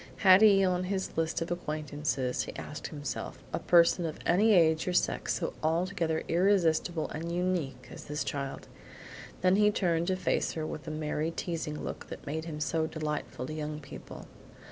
[0.25, 4.87] Had he on his list of acquaintances, he asked himself, a person of any age
[4.87, 8.67] or sex so altogether irresistible and unique as this child?
[9.41, 12.87] Then he turned to face her with the merry teasing look that made him so
[12.87, 14.25] delightful to young people.